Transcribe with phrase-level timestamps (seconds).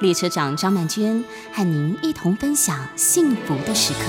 [0.00, 4.00] 列车长张曼娟和您一同分享幸福的时刻。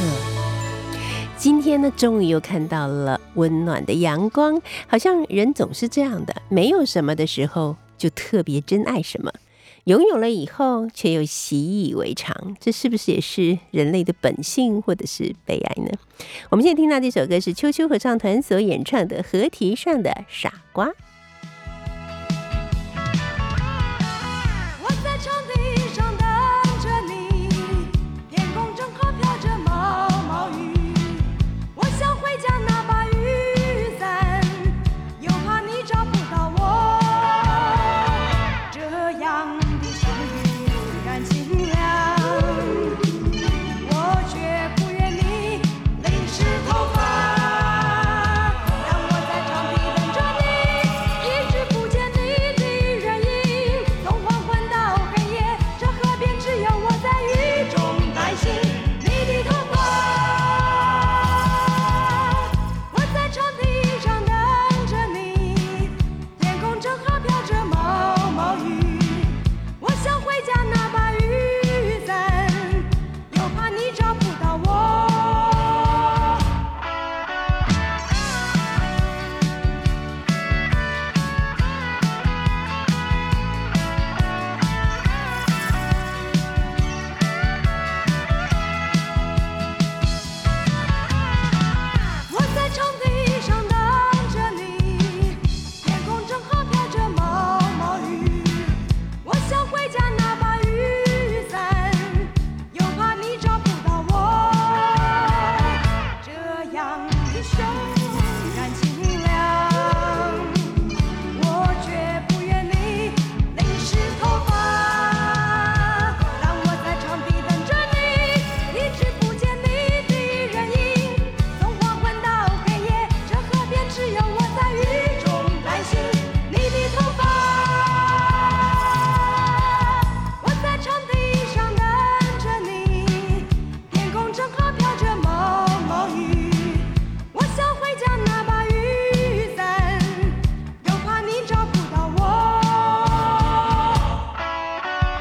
[1.36, 9.32] 今天呢，终于又看到了温暖的阳光，好像人总是这样的，没有什么的时候就特别珍爱什么，
[9.86, 15.90] 拥有了以后却又习以为常，这是不是也是人类的本性或者是悲哀呢？
[16.52, 20.88] 我们现在听到这首歌是秋秋合唱团所演唱的《河堤上的傻瓜》。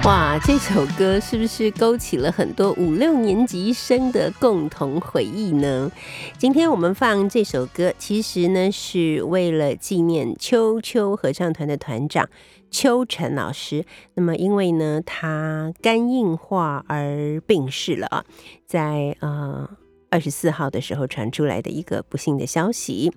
[0.08, 5.92] 哇这首歌是不是勾起了很多五六年级生的共同回忆呢？
[6.38, 12.26] 今天我们放这首歌，其实呢是为了纪念秋秋合唱团的团长
[12.70, 13.84] 邱晨老师。
[14.14, 18.25] 那么因为呢他肝硬化而病逝了啊，
[18.64, 19.69] 在呃
[20.08, 23.12] 二十四号的时候传出来的一个不幸的消息。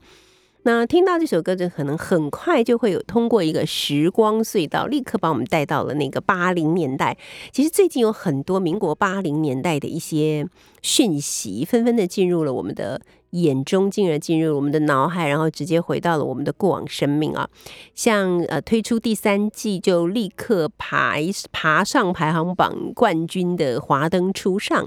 [0.63, 7.17] 那听到这首歌，就可能很快就会有通过一个时光隧道，立刻把我们带到了那个八零年代。
[7.51, 10.47] 其实最近有很多民国八零年代的一些
[10.83, 13.01] 讯息，纷纷的进入了我们的
[13.31, 17.49] 眼中，进而进入我们的脑海，然后直接回到了我们的过往生命啊。
[17.95, 24.85] 像呃推出第三季就立刻排爬上排行榜冠军的《华灯初上》。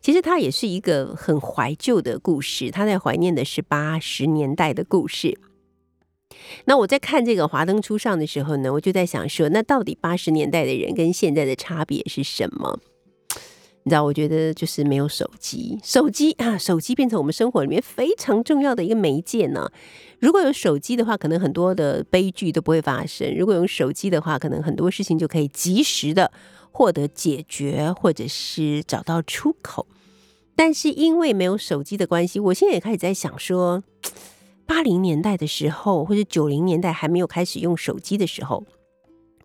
[0.00, 5.38] 其实它也是一个很怀旧的故事，他在怀念的是八十年代的故事。
[6.66, 12.78] 那我在看这个《华灯初上》的时候呢，我就在想说，那到底八十年代的人跟现在的差别是什么？
[13.84, 19.70] 你知道，我觉得就是没有手机，手机啊，手机变成我们生活里面非常重要的一个媒介呢。
[20.18, 26.30] 如果有手机的话，可能很多的悲剧都不会发生；如果有手机的话，可能很多事情就可以及时的。
[26.70, 29.86] 获得解决，或者是找到出口，
[30.54, 33.82] 但是因为没有手机的关系，我现在也开始在想说，
[34.66, 38.64] 八零年代的时候，或者九零年代还没有开始用手机的时候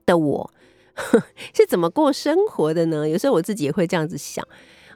[0.06, 0.52] 的我，
[1.54, 3.08] 是怎么过生活的呢？
[3.08, 4.48] 有时候我自己也会这样子想。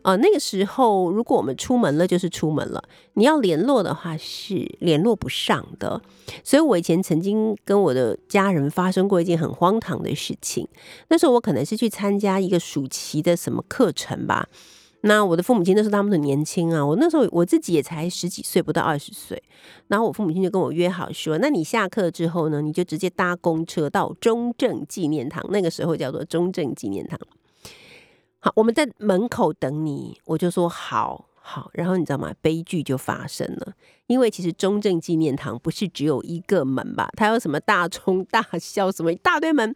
[0.07, 2.81] 呃，那个时候，如果我们出门了，就是出门了。
[3.15, 6.01] 你要联络的话，是联络不上的。
[6.45, 10.65] 所以我以前曾经跟我的家人发生过一件很荒唐的事情。
[11.09, 14.47] 那时候我可能是去参加一个暑期的什么课程吧。
[15.01, 19.43] 那我的父母亲那时候他们很年轻啊，我那时候我自己也才十几岁，不到二十岁。
[19.89, 27.19] 然后我父母亲就跟我约好说，那你下课之后呢，你就直接搭公车到中正纪念堂，那个时候叫做中正纪念堂。
[28.55, 31.25] 我们在门口等你，我就说好。
[31.49, 32.33] 好，然后你知道吗？
[32.41, 33.71] 悲剧就发生了，
[34.07, 37.07] 因为其实中正纪念堂不是只有一个门吧？
[37.15, 39.73] 它有什么大冲大笑什么一大堆门。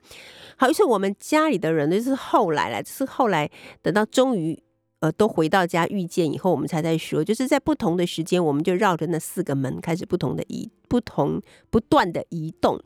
[0.57, 3.49] 好，于是我们家里的人呢，是后来了，是后来
[3.81, 4.61] 等到终于
[4.99, 12.77] 呃都回到家遇见以后，我们才在说，就是在不同的时间，我们就绕着那四个门开始不同的移，不同不断的移动。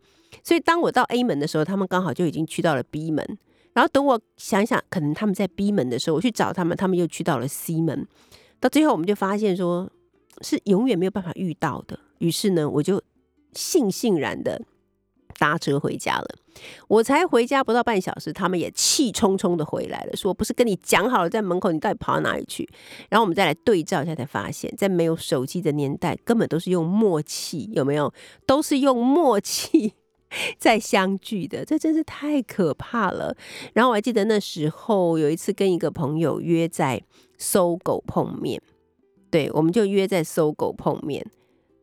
[0.44, 3.40] 所以当我到 A 门的时候，他们刚好就已经去到了 B 门。
[3.75, 8.07] 然后等我想想，可能他们在 B 门的时候，我去找他们，他们又去到了 C 门。
[8.62, 9.92] 到最后，我们就发现说，
[10.42, 12.00] 是永远没有办法遇到的。
[12.19, 13.00] 于是呢，我就
[13.54, 14.62] 悻悻然的
[15.38, 16.25] 搭车回家了。
[16.88, 22.66] 我才回家不到半小时，他们也气冲冲的回来了，说：“不是跟你讲好了在门口，你到底跑到哪里去？”
[23.12, 28.13] 然后我们再来对照一下，才发现，在没有手机的年代，根本都是用默契，有没有？
[28.48, 29.94] 都是用默契
[30.58, 33.36] 在相聚的，这真是太可怕了。
[33.74, 37.02] 然后我还记得那时候有一次跟一个朋友约在。
[37.38, 38.62] 搜狗碰面，
[39.30, 41.22] 对，我们就约在搜狗碰面。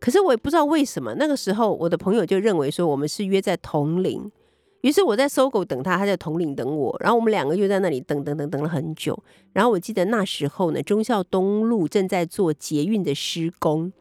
[0.01, 4.33] 可是我也不知道为什么，那个时候我的朋友就认为说我们是约在铜陵，
[4.81, 9.23] 于是我在搜狗等他，他在铜陵等我，然后我们两个就在那里等等等等了很久。
[9.53, 13.93] 然后我记得那时候呢，忠孝东路正在做捷运的施工，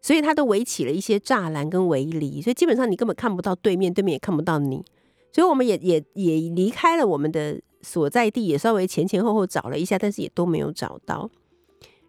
[0.00, 4.84] 所以他都围起了一些栅栏跟围篱，所以基本上你根本看不到对面，对面也看不到你。
[5.32, 7.60] 所以我们也也也离开了我们的。
[7.80, 11.30] 所在地也稍微前前后后找了一下，但是也都没有找到。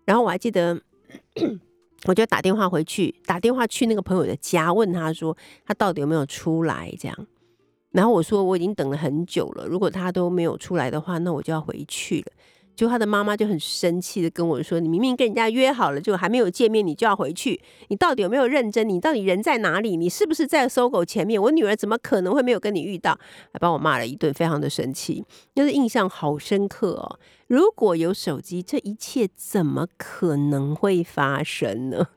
[0.03, 0.81] 然后我还记得，
[2.05, 5.37] 我就打电话回去，打电话去那个朋友的家，问他说
[5.67, 7.27] 他到底有没有出来这样。
[7.91, 12.31] 然后我说我已经等了很久了，如果他都没有出来的话，那我就要回去了。
[12.79, 17.59] 就他的妈妈就很生气的跟我说：“你明明跟人家约好了，就还没有见面，你就要回去？
[17.89, 18.87] 你到底有没有认真？
[18.87, 19.97] 你到底人在哪里？
[19.97, 21.41] 你是不是在搜狗前面？
[21.41, 23.19] 我女儿怎么可能会没有跟你遇到？”
[23.51, 27.19] 还把我骂了一顿，非常的生气，就是印象好深刻哦。
[27.47, 32.07] 如果有手机，这一切怎么可能会发生呢？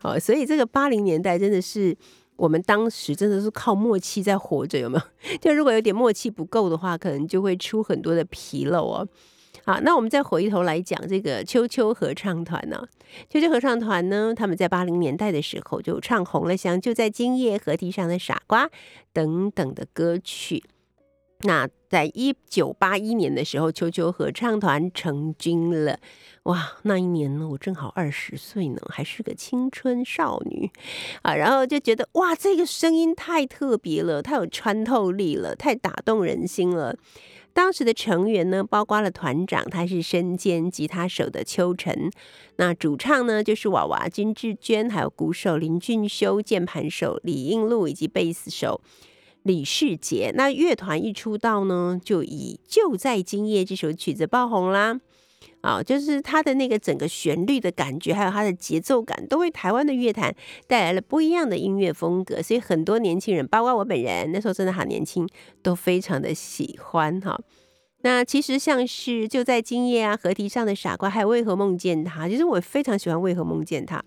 [0.00, 1.96] 好， 所以这个八零年代真的是
[2.34, 5.38] 我们当时真的是靠默契在活着，有没有？
[5.40, 9.08] 就如果有点默契不够的话，可能就会出很多的纰漏哦。
[9.68, 12.88] 好，那我们再回头来讲这个秋秋合唱团呢？
[13.28, 18.66] 秋秋合唱团呢，他们在八零年代的时候就唱红了像《就在今夜》《河堤上的傻瓜》
[19.12, 20.64] 等等的歌曲。
[21.42, 25.98] 那在一九八一年的时候，秋秋合唱团成军了。
[26.44, 30.70] 哇，那一年呢，我正好二十岁呢，还是个青春少女
[31.20, 31.34] 啊。
[31.34, 36.96] 然后就觉得哇，这个声音太特别了，太有穿透力了，太打动人心了。
[37.58, 42.08] 当时的成员呢，包括了团长，他是身兼吉他手的邱晨，
[42.54, 48.80] 那主唱呢就是娃娃金志娟，还有鼓手林俊修、键盘手李应禄以及贝斯手
[49.42, 50.32] 李世杰。
[50.36, 55.00] 那乐团一出道呢，就以《就在今夜》这首曲子爆红啦。
[55.60, 60.34] 啊，就是它的那个整个旋律的感觉，还有它的节奏感，都为台湾的乐坛
[60.66, 62.42] 带来了不一样的音乐风格。
[62.42, 65.28] 所以很多年轻人，包括我本人，那时候真的好年轻，
[65.62, 67.38] 都非常的喜欢哈。
[68.02, 74.02] 那其实像是就在今夜啊，河堤上的傻瓜，还有为何梦见他，其实我非常喜欢为何梦见他。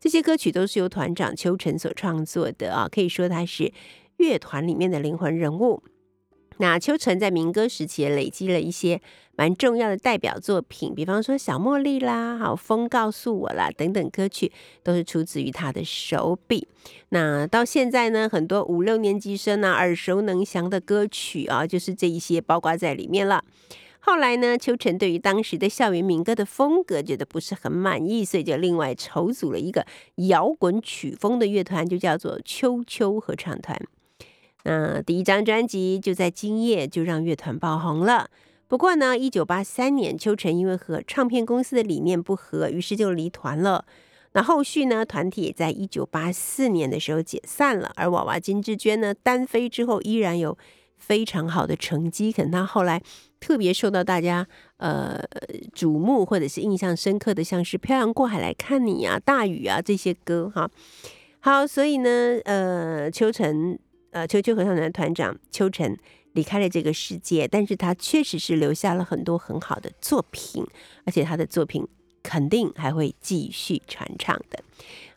[0.00, 3.72] 这些歌曲都是由团长邱晨所创作的啊，可以说他是
[4.16, 5.82] 乐团里面的灵魂人物。
[6.56, 9.00] 那邱晨在民歌时期也累积了一些
[9.40, 16.68] 蛮重要的代表作品，比方说《小茉莉》啦，好《风告诉我》啦等等歌曲，都是出自于他的手笔。
[17.08, 23.42] 那到现在呢，很多五六年级生啊耳熟能详的歌曲啊，就是这一些包括在里面了。
[24.00, 33.80] 后来呢，秋晨对于当时的校园民歌的风格觉得不是很满意，所以就另外筹组了一个摇滚曲风的乐团，就叫做秋秋合唱团。
[34.64, 38.28] 那第一张专辑就在今夜就让乐团爆红了。
[38.70, 43.84] 不过呢，一九八三年，秋晨因为和唱片公司的理念不合，于是就离团了。
[44.34, 47.90] 那后续呢，团体也在一九八四年的时候解散了。
[47.96, 50.56] 而娃娃金志娟呢，单飞之后依然有
[50.98, 53.02] 非常好的成绩，可能她后来
[53.40, 54.46] 特别受到大家
[54.76, 55.20] 呃
[55.74, 60.70] 瞩目或者是印象深刻的，像是《漂洋过海来看你》啊、《大雨》啊这些歌哈。
[61.40, 63.76] 好，所以呢，呃，秋晨。
[64.12, 65.96] 呃，秋秋合唱团团长秋晨
[66.32, 70.66] 离开了这个世界，但是他确实是留下了很多很好的作品，
[71.04, 71.86] 而且他的作品
[72.22, 74.62] 肯定还会继续传唱的。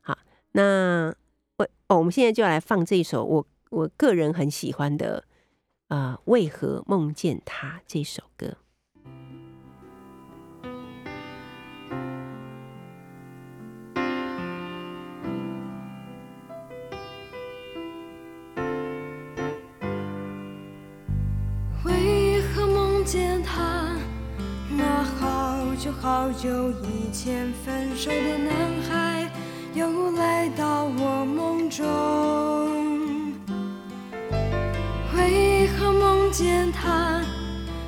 [0.01, 0.17] 好，
[0.53, 1.13] 那
[1.57, 5.23] 我哦，我们现在就来放这一首我我个人很喜欢的
[5.87, 8.57] 啊，为何梦见他这首歌。
[25.83, 28.53] 久好久以前分手的男
[28.89, 29.29] 孩，
[29.73, 31.83] 又来到我梦中。
[35.13, 37.21] 为何梦见他？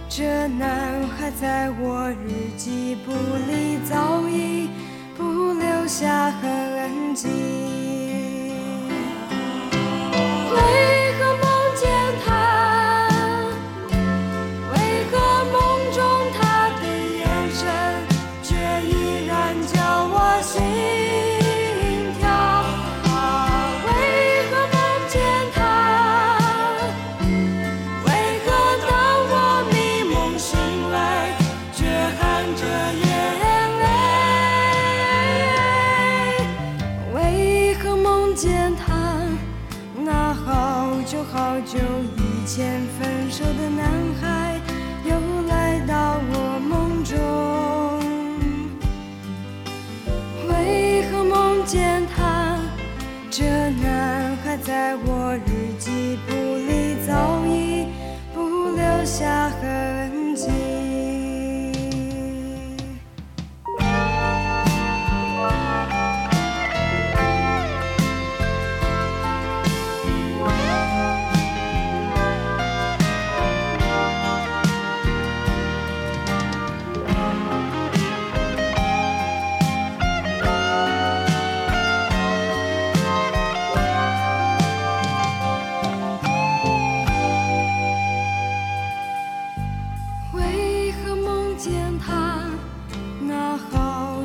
[0.09, 3.13] 这男孩在我日记簿
[3.49, 4.67] 里早已
[5.15, 7.64] 不留下痕迹。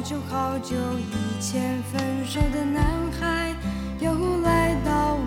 [0.01, 2.83] 好久好久以前分手的男
[3.21, 3.55] 孩，
[4.01, 5.19] 又来到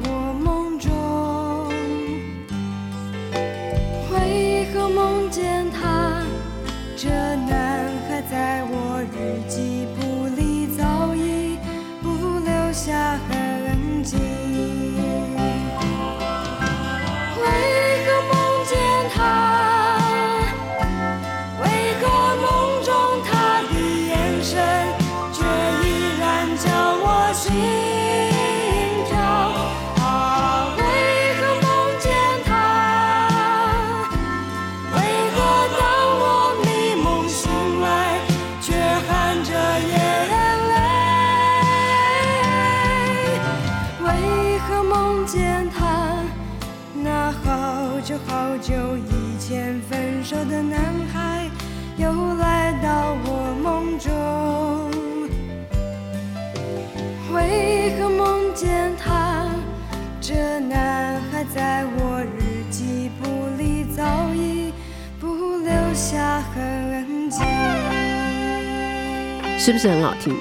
[69.65, 70.37] 是不是很好听？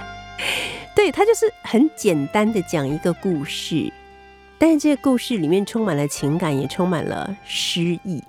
[0.96, 3.92] 对，它就是很简单的讲一个故事，
[4.56, 8.24] 但是这个故事里面充满了情感，也充满了诗意。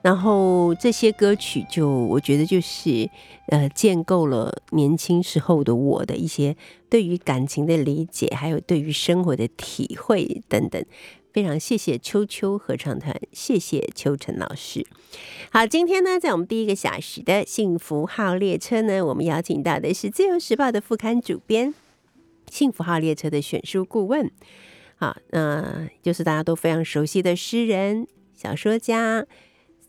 [0.00, 3.10] 然后这些歌曲就我觉得就是
[3.48, 6.54] 呃建构了年轻时候的我的一些
[6.88, 10.84] 对于感情的理解，还有对于生活的体会等等。
[11.34, 14.86] 非常谢谢秋秋合唱团，谢谢秋晨老师。
[15.50, 21.74] 好，今天呢，在我们第一个小时的幸福号列车呢，我们邀请到的是自由时报的副刊主编，
[22.48, 24.30] 幸福号列车的选书顾问，
[24.94, 29.26] 好，那就是大家都非常熟悉的诗人、小说家、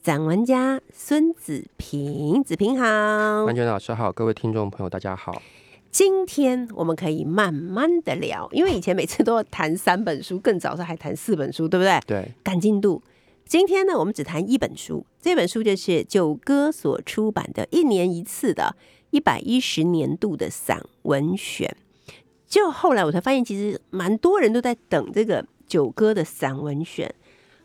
[0.01, 2.43] 散文家孙子平。
[2.43, 5.39] 子平好，完全老师好，各位听众朋友大家好。
[5.95, 11.97] 今天我们可以慢慢的聊，因为以前每次都要谈三本书，更早时候还谈四本书，对不对？
[12.05, 13.01] 对，赶进度。
[13.45, 18.75] 今天呢，我们只谈一本书，这本书就是九歌所出版的一年一次的
[19.11, 21.73] 一百一十年度的散文选。
[22.45, 27.09] 就后来我才发现，其实蛮多人都在等这个九歌的散文选。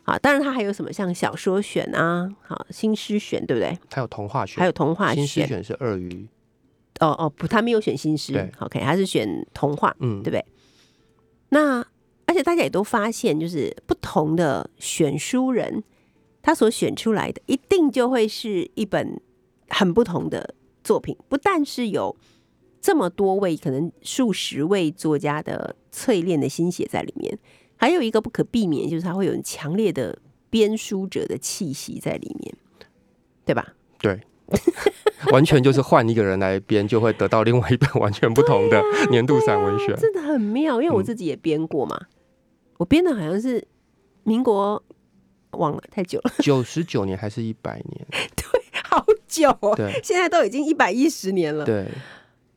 [0.03, 3.77] 啊，当然它还有什么像小说选啊，好新诗选，对不对？
[3.91, 5.27] 还有童话选，还有童话选。
[5.27, 6.25] 新诗选是鳄鱼。
[7.01, 10.45] 哦哦不，他没有选新诗，OK，他是选童话，嗯对不对？
[11.49, 11.85] 那
[12.25, 15.83] 而且大家也都发现，就是不同的选书人，
[16.41, 19.19] 他所选出来的一定就会是一本
[19.67, 22.15] 很不同的作品，不但是有
[22.79, 27.37] 这么多位可能数十位作家的淬炼的心血在里面，
[27.75, 30.17] 还有一个不可避免，就是他会有强烈的
[30.49, 32.55] 编书者的气息在里面，
[33.43, 33.73] 对吧？
[33.99, 34.21] 对，
[35.31, 39.95] 完全就是换一个人来编，就会得到另外一本完全不同的 年度散文选。
[39.97, 41.99] 真的很妙，因为我嗯自己也编过嘛，
[42.77, 43.65] 我编的好像是
[44.23, 44.81] 民国
[45.51, 48.07] 忘了太久了， 九十九年还是一百年？
[48.35, 51.65] 对好久哦，对现在都已经一百一十年了。
[51.65, 51.87] 对，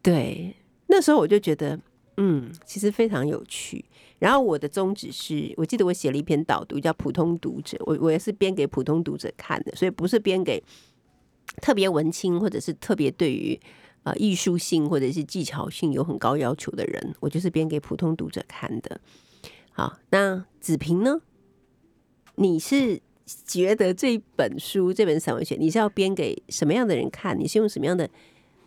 [0.02, 0.54] 对，
[0.88, 1.78] 那时候我就觉得，
[2.16, 3.84] 嗯，其实非常有趣。
[4.18, 10.62] 然后我的宗旨是，我记得我写了一篇导读叫《普通读者》，我我也是编给普通读者看的，所以不是编给
[11.60, 13.58] 特别文青或者是特别对于
[14.02, 19.00] 呃艺术性或者是技巧性有很高要求的人，我就是编给普通读者看的。
[19.72, 21.20] 好，那子平呢？
[22.36, 23.00] 你是
[23.44, 27.38] 觉得这本书这本散文选，你是要编给什么样的人看？
[27.38, 28.08] 你是用什么样的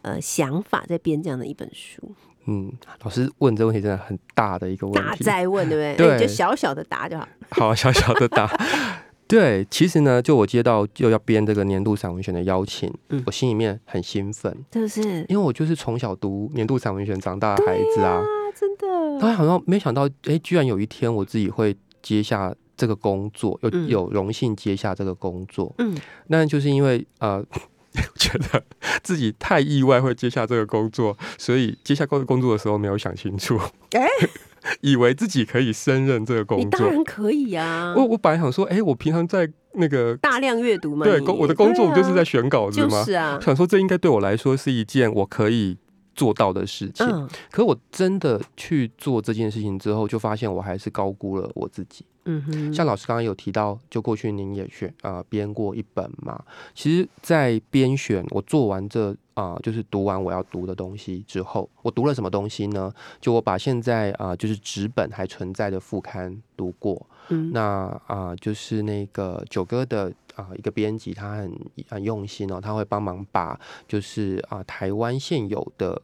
[0.02, 2.16] 呃想法在编这样的一本书？
[2.46, 2.72] 嗯，
[3.04, 5.24] 老师问这个问题真的很大的一个问题大题。
[5.24, 6.18] 在问，对不对？
[6.18, 7.28] 对就小小的答就好。
[7.50, 8.48] 好，小小的答。
[9.28, 15.02] 对，其实呢，就我接到就要编这个年度散文选的邀请，嗯我心里面很兴奋，就是？
[15.28, 18.14] 因为我就是从小读年度散文选长大的孩子啊。
[18.14, 18.24] 啊，
[18.56, 18.88] 真的。
[19.20, 25.74] 当然，好像没想到，哎，居然有一天我自己会接下这个工作，有嗯有荣幸接下这个工作。
[25.80, 27.44] 嗯，那就是因为呃，
[28.16, 28.64] 觉得
[29.04, 33.60] 自己太意外会接下这个工作，所以接下工工作的时候没有想清楚，
[33.92, 34.08] 哎
[34.82, 36.80] 以为自己可以胜任这个你工作。
[36.80, 37.94] 当然可以啊。
[37.96, 43.00] 我我本来想说，哎，我平常在那个大量阅读嘛，你对工我的工作不就是在对选稿啊子吗？
[43.00, 45.78] 就是啊，想说这应该对我来说是一件我可以
[46.16, 47.06] 做到的事情。
[47.06, 52.06] 嗯可我真的去做这件事情之后，就发现我还是高估了我自己。
[52.30, 56.44] 嗯哼，像老师刚刚有提到，就过去您也选啊、呃编过一本嘛。
[56.76, 62.92] 其实，在编选我做完这啊、就是读完我要读的东西之后，我读了什么东西呢？
[63.22, 67.06] 就我把现在啊、就是纸本还存在的副刊读过。
[67.30, 67.62] 嗯那
[68.08, 71.52] 啊、就是那个九哥的啊、一个编辑，他很
[71.90, 76.02] 很用心哦，他会帮忙把就是啊、台湾现有的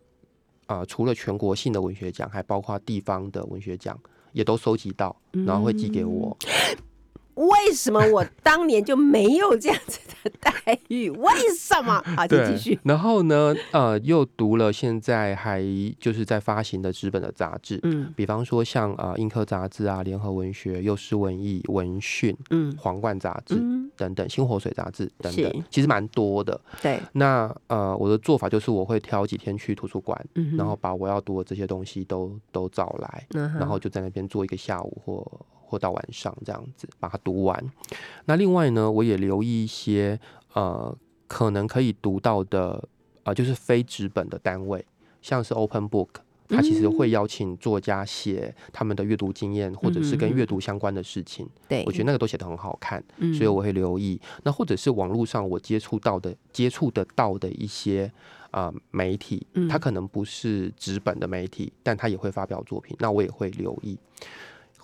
[0.65, 3.99] 啊、除了全国性的文学奖，还包括地方的文学奖，
[4.33, 6.35] 也都收集到，然后会寄给我。
[7.35, 10.51] 为什么我当年就没有这样子的待
[10.87, 11.09] 遇？
[11.09, 12.01] 为什么？
[12.15, 12.79] 好，就继续。
[12.83, 15.63] 然后呢，呃，又读了现在还
[15.99, 23.55] 就是在发行的纸本的杂志，嗯比方说像啊、呃英科杂志啊、联合文学、幼师文艺、文讯、嗯皇冠杂志。
[23.55, 26.59] 嗯，等等，新火水杂志等等，其实蛮多的。
[26.81, 35.31] 对，那呃，我的做法就是我会挑几天去图书馆，嗯然后把我要读的这些东西都都找来，嗯然后就在那边做一个下午或
[35.73, 37.71] 或到晚上这样子把它读完。
[38.25, 40.19] 那另外呢，我也留意一些
[40.53, 42.87] 呃可能可以读到的
[43.23, 44.85] 呃就是非纸本的单位，
[45.19, 46.09] 像是 Open Book。
[46.49, 51.49] 它其实会邀请作家写他们的阅读经验，或者是跟阅读相关的事情。
[51.67, 53.03] 对，我觉得那个都写得很好看。
[53.17, 54.21] 嗯所以我会留意。
[54.43, 58.11] 那或者是网络上我接触到的、接触得到的一些
[58.51, 63.97] 啊、呃媒体嗯，它可能不是纸本的媒体，但它也会发表作品，那我也会留意。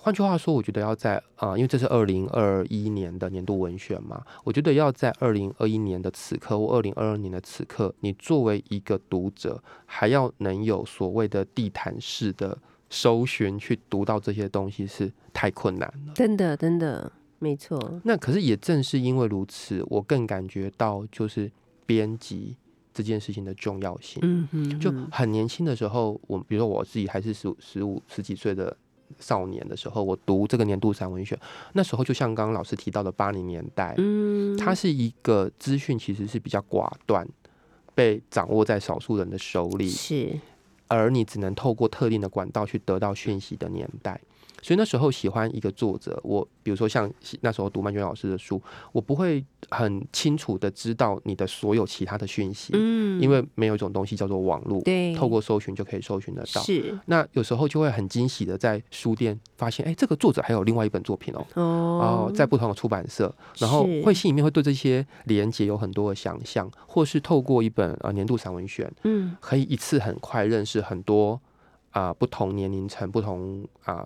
[0.10, 12.58] 换句话说，我觉得要在啊、呃因为这是二零二一年的年度文选嘛，我觉得要在二零二一年的此刻或二零二二年的此刻，你作为一个读者，还要能有所谓的地毯式的
[12.90, 16.14] 搜寻去读到这些东西，是太困难了。
[16.16, 21.52] 真的真的没错，那可是也正是因为如此，我更感觉到就是
[21.86, 22.56] 编辑
[22.92, 24.20] 这件事情的重要性。
[24.24, 28.76] 嗯哼，就嗯很年轻的时候，我比如说我自己还是十五、十五、十几岁的
[29.18, 31.38] 少年的时候，我读这个年度散文选，
[31.74, 37.28] 那时候就像刚刚老师提到的八零年代，嗯，它是一个资讯其实是比较寡断，
[37.96, 40.40] 被掌握在少数人的手里，是
[40.88, 44.20] 而你只能透过特定的管道去得到讯息的年代。
[44.62, 53.22] 所以那时候喜欢一个作者，我比如说像那时候读曼娟老师的书，我不会很清楚的知道你的所有其他的讯息，嗯。
[53.22, 56.62] 因为没有一种东西叫做网络，对，透过搜寻就可以搜寻得到。
[56.62, 56.98] 是。
[57.06, 61.46] 那有时候就会很惊喜的在书店发现，哎、这个作者还有另外一本作品哦。
[61.56, 61.64] 哦。
[61.64, 64.02] 哦，在不同的出版社，然后是。
[64.04, 69.36] 会心里面会对这些连接有很多的想象，或是透过一本呃年度散文选，嗯。
[69.40, 71.40] 可以一次很快认识很多
[71.92, 74.06] 啊、不同年龄层、不同啊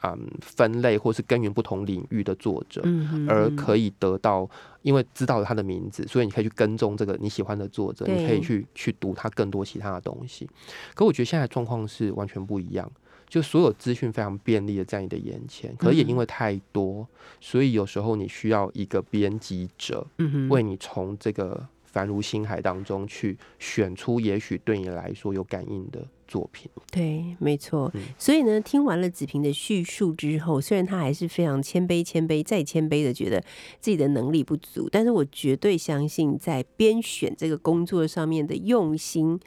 [0.00, 2.82] 啊、分类，或是根源不同领域的作者，
[3.28, 4.48] 而可以得到，
[4.82, 10.48] 因为知道了他的名字，所以你可以去跟踪这个你喜欢的作者，你可以去去读他更多其他的东西。
[10.94, 12.90] 可我觉得现在状况是完全不一样。
[13.28, 17.08] 就所有资讯非常便利的在你的眼前，可也因为太多，
[17.40, 20.06] 所以有时候你需要一个编辑者，
[20.50, 26.68] 为你从这个繁如星海当中去选出也许对你来说有感应的作品。
[26.90, 27.90] 对，没错。
[27.94, 33.38] 嗯所以呢，听完了子平的叙述之后，虽然他还是非常谦卑、谦卑再谦卑的觉得
[33.78, 39.38] 自己的能力不足，但是我绝对相信在编选这个工作上面的用心。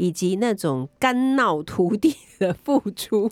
[0.00, 3.28] 以及那种肝脑涂地的付出，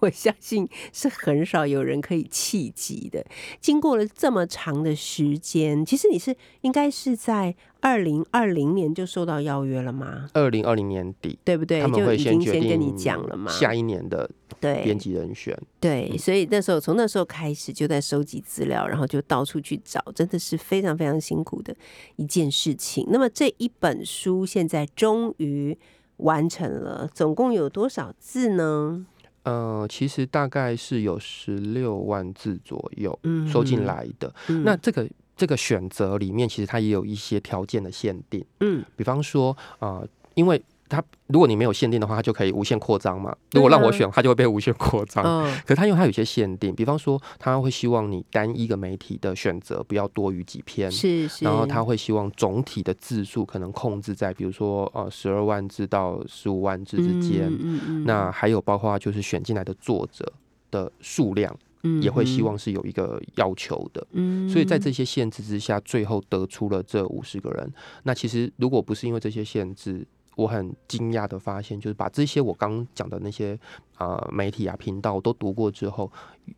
[0.00, 3.24] 我相信是很少有人可以企及的。
[3.58, 10.28] 经过了这么长的时间，其实你是应该是在二零二零年就收到邀约了吗？
[10.34, 11.80] 二零二零年底，对不对？
[11.80, 13.50] 他们会就已经决定先跟你讲了嘛。
[13.50, 15.58] 下一年的对编辑人选。
[15.80, 21.74] 对，所以那时候从那时候开始就在收集资料，然后就到处去找，真的是非常非常辛苦的
[22.16, 23.06] 一件事情。
[23.10, 25.76] 那么这一本书现在终于
[26.18, 29.06] 完成了，总共有多少字呢？
[29.42, 34.30] 呃，其实大概是有十六万字左右嗯收进来的。
[34.48, 35.08] 嗯那这个
[35.40, 43.34] 这个选择里面，其实它也有一些条件的限定，嗯比方说，呃，因为它如果你没有限定的话，它就可以无限扩张嘛。
[43.52, 45.24] 如果让我选，它就会被无限扩张。
[45.24, 57.46] 嗯 可是它因为它有一些限定，比方说，它会希望你单一个媒体的选择不要多于几篇，是是，然后他会希望总体的字数可能控制在，比如说呃十二万字到十五万字之间。
[57.46, 60.30] 嗯嗯嗯那还有包括就是选进来的作者
[60.72, 64.06] 的数量，嗯也会希望是有一个要求的。
[64.12, 67.72] 嗯所以在这些限制之下，最后得出了这五十个人。
[68.02, 73.58] 那其实如果不是因为这些限制，我很惊讶的发现，就是把这些我刚讲的那些
[73.98, 76.10] 呃媒体啊频道都读过之后，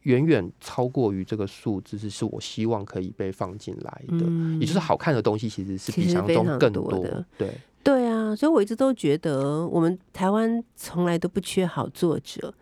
[0.02, 4.24] 远远超过于这个数字，是是我希望可以被放进来的。
[4.28, 7.24] 嗯也就是好看的东西其实是比想象中更多多的。
[7.36, 7.50] 对，
[7.82, 12.54] 对啊，所以我一直都觉得我们台湾从来都不缺好作者，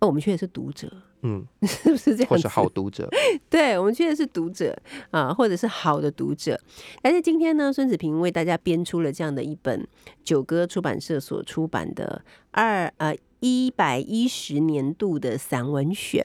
[0.00, 0.90] 而我们缺的是读者，
[1.26, 2.30] 嗯，是不是这样子？
[2.30, 3.08] 或是好读者，
[3.50, 4.76] 对，我们缺的是读者
[5.10, 6.56] 啊，或者是好的读者。
[7.02, 9.84] 但是今天呢，孙子平为大家编出了这样的一本
[10.22, 16.24] 九歌出版社所出版的二呃一百一十年度的散文选，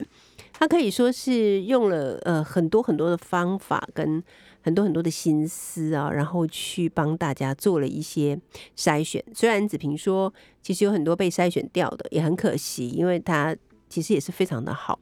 [0.52, 4.22] 他可以说是用了呃很多很多的方法跟
[4.62, 8.38] 很多很多的心思啊，然后去帮大家做了一些
[8.76, 9.22] 筛选。
[9.34, 13.56] 虽然子平说，其实有很多被筛选掉的，也很可惜，因为它
[13.92, 14.98] 其实也是非常的好。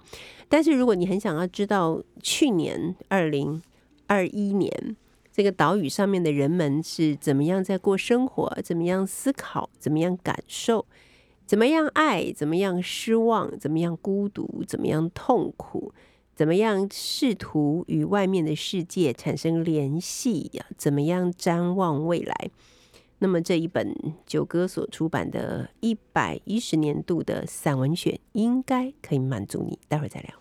[0.49, 3.63] 但是如果你很想要知道去年二零
[4.09, 4.97] 二一年
[5.33, 10.85] 这个岛屿上面的人们是怎么样在过生活，怎么样思考，怎么样感受，
[11.47, 15.93] 怎么样爱，怎么样失望，怎么样孤独，怎么样痛苦，
[16.35, 20.67] 怎么样试图与外面的世界产生联系呀？
[20.77, 22.51] 怎么样瞻望未来？
[23.23, 23.95] 那么这一本
[24.27, 29.79] 九哥所出版的一百一十年度的散文选，应该可以满足你。
[29.89, 30.40] 待会儿再聊。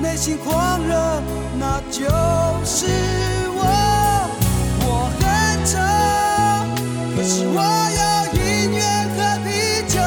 [0.00, 1.22] 内心狂热，
[1.58, 2.00] 那就
[2.64, 2.86] 是
[3.54, 3.60] 我。
[4.80, 5.22] 我很
[5.66, 5.76] 丑，
[7.16, 8.00] 可是我要
[8.32, 8.38] 音
[8.72, 8.80] 乐
[9.16, 9.46] 和啤
[9.88, 9.98] 酒，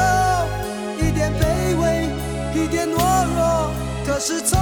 [0.98, 1.42] 一点卑
[1.80, 2.08] 微，
[2.54, 3.70] 一点懦弱，
[4.06, 4.58] 可是从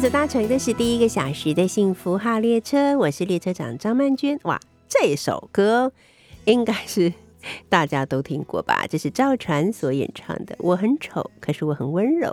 [0.00, 4.40] 所搭乘的是第一个小时的幸福号列车，我是列车长张曼娟。
[4.44, 4.58] 哇，
[4.88, 5.92] 这首歌
[6.46, 7.12] 应该是
[7.68, 8.86] 大家都听过吧？
[8.88, 12.30] 这是赵传所演唱的《我很丑，可是我很温柔》。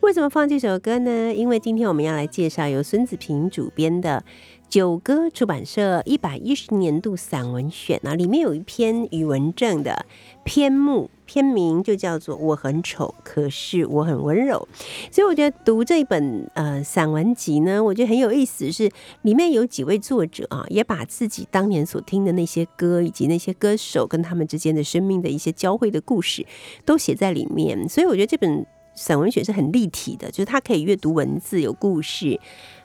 [0.00, 1.34] 为什么放这首歌呢？
[1.34, 4.22] 因为今天我们要来介绍由孙子平主编的
[4.68, 10.06] 九歌出版社一百一十年度散文选啊，里面有一篇宇文正的
[10.48, 14.66] 篇目，篇名就叫做《我很丑，可是我很温柔》。
[15.14, 26.46] 所以我觉得读这本呃散文集呢，我觉得很有意思，是里面有几位作者啊，也把自己当年所听的那些歌，以及那些歌手跟他们之间的生命的一些交汇的故事，
[26.86, 27.86] 都写在里面。
[27.86, 32.40] 所以我觉得这本散文选是很立体的，就是它可以阅读文字有故事，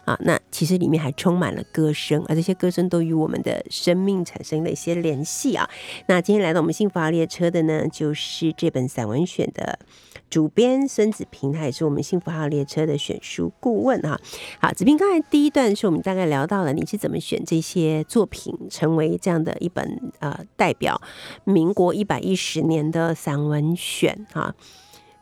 [0.06, 5.70] 啊，那其实里面还充满了歌声，而这些歌声都与我们的生命产生了一些联系啊。
[6.08, 9.80] 那今天来到我们幸福号列车的呢，就是这本散文选的
[10.30, 14.20] 主编孙子平，他也是我们幸福号列车的选书顾问哈。
[14.60, 21.02] 好，子平，刚才第一段是，我们大概聊到了你是怎么选这些作品，成为这样的一本呃代表
[21.46, 24.54] 民国一百一十年的散文选哈。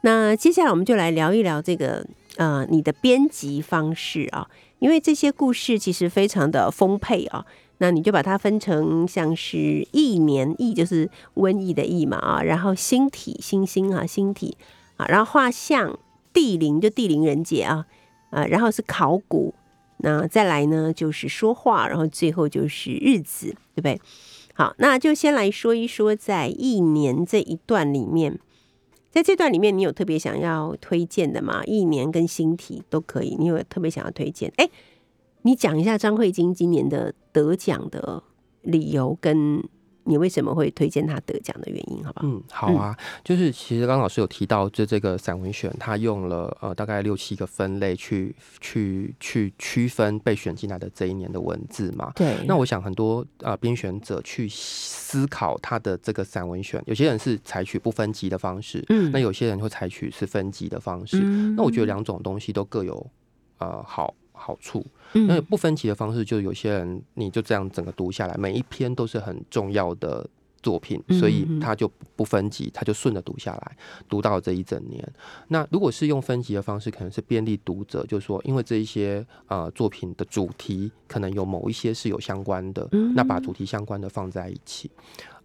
[0.04, 2.04] 那接下来我们就来聊一聊这个
[2.38, 4.50] 呃你的编辑方式啊，
[4.82, 7.46] 因为这些故事其实非常的丰沛啊。
[7.78, 14.56] 那你就把它分成像是意年，意就是瘟疫的疫嘛啊，然后星体星星啊星体
[14.98, 15.98] 啊，然后画像
[16.32, 17.88] 地灵就地灵人杰啊
[18.30, 19.56] 啊，然后是考古，
[19.98, 24.00] 那再来呢就是说话，然后最后就是日子，对不对？
[24.54, 28.38] 好，那就先来说一说在一年这一段里面，
[29.12, 31.64] 在这段里面你有特别想要推荐的吗？
[31.66, 34.52] 一年跟新体都可以，你有特别想要推荐？
[34.56, 34.68] 哎。
[35.44, 38.22] 你讲一下张慧晶今年的得奖的
[38.62, 39.68] 理由，跟
[40.04, 42.28] 你为什么会推荐他得奖的原因，好不好？
[42.28, 42.98] 嗯，好啊。
[43.24, 52.12] 就是其实刚老师有提到，就这个散文选，他用了呃大概六七个分类去去去区分被选进来的这一年的文字嘛。
[52.16, 52.38] 对。
[52.48, 61.18] 那我想很多呃编选者去思考他的这个散文选，有些人是采取不分级的方式，嗯，那有些人会采取是分级的方式。
[61.56, 63.06] 那我觉得两种东西都各有
[63.60, 64.14] 呃好。
[64.42, 70.28] 好处，因为不分级的方式，就有些人你就这样整个读下来，每一篇都是很重要的
[70.64, 73.78] 作品，所以他就不分级，他就顺着读下来，
[74.10, 75.08] 读到这一整年。
[75.50, 84.90] 那如果是用分级的方式，可能是便利读者，就是说，因为这一些呃作品的主题可能有某一些是有相关的，那把主题相关的放在一起。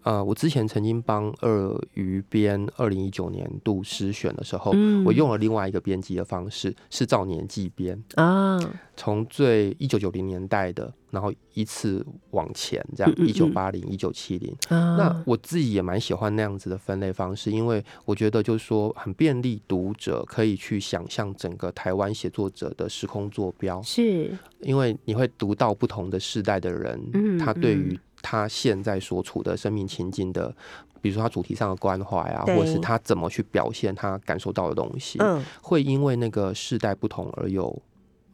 [0.06, 4.70] 呃，我之前曾经帮鳄鱼编二零一九年度诗选的时候，
[5.04, 8.56] 我用了另外一个编辑的方式，是照年纪编啊，
[8.96, 14.54] 从最一九九零年代的，然后依次往前，这样一九八零、一九七零。
[14.70, 24.32] 那我自己也蛮喜欢那样子的分类方式，因为我觉得就是说很便利读者可以去想象整个台湾写作者的时空坐标，是。
[24.60, 27.98] 因为你会读到不同的世代的人，他对于。
[28.28, 30.52] 他现在所处的生命情境的，
[31.00, 37.80] 比如说他主题上的关怀啊，或者是他怎么去表现他感受到的东西，嗯，会因为那个世代不同而有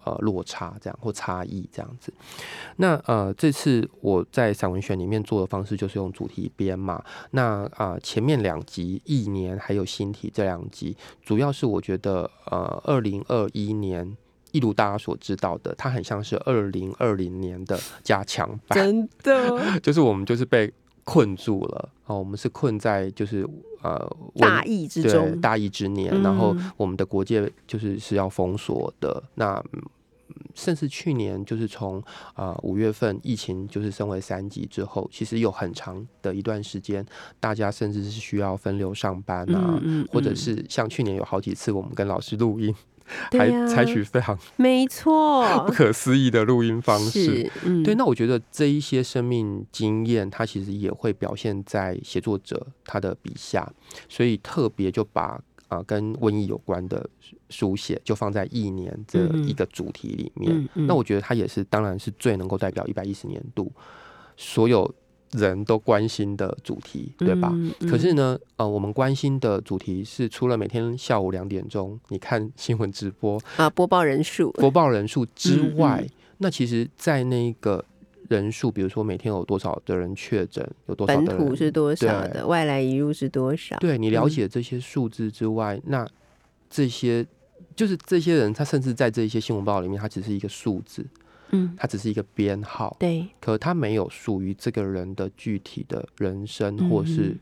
[0.05, 2.11] 呃落差，这样或差异这样子。
[2.77, 7.05] 那呃，这次我在散文选里面做的方式就是用主题编嘛。
[7.33, 14.17] 那啊，前面两集一年还有新体这两集，主要是我觉得呃，二零二一年。
[14.53, 20.73] 一如大家所知道的，它很像是二零二零年的加强版，真的， 就是我们就是被
[21.05, 21.89] 困住了。
[22.07, 23.49] 哦，我们是困在就是
[23.83, 29.23] 呃大疫之中，大疫之年，然后我们的国界就是是要封锁的。
[29.35, 29.63] 那
[30.55, 32.03] 甚至去年就是从
[32.35, 37.05] 啊五月份疫情就是升为三级之后，其实有很长的一段时间，
[37.41, 39.81] 大家甚至是需要分流上班啊，
[40.13, 42.75] 或者是像去年有好几次我们跟老师录音。
[43.33, 47.51] 还采取非常没错 不可思议的录音方式，
[47.85, 53.71] 对，那我觉得这一些生命经验，它其实也会表现在写作者他的笔下，
[54.09, 57.09] 所以特别就把啊跟瘟疫有关的
[57.49, 60.69] 书写就放在一年这一个主题里面。
[60.75, 63.71] 那我觉得它也是，当然是最能够代表一百一十年度
[64.37, 64.93] 所有。
[65.33, 67.53] 人都关心的主题，对吧？
[67.89, 76.07] 可是呢，呃，我们关心的主题是除了每天下午两点钟你看新闻直播啊，播报人数、播报人数之外，
[76.39, 77.85] 那其实，在那个
[78.29, 83.77] 人数，比如说每天有多少的人确诊，有多少本土是多少的，外来移入是多少？
[83.79, 86.07] 对你了解这些数字之外，那
[86.69, 87.27] 这些
[87.75, 91.07] 就是这些人，他甚至在这些新闻报里面，他只是一个数字。
[91.53, 97.39] 嗯，它只是一个编号，对，可它没有属于这个人的具体的人生，或是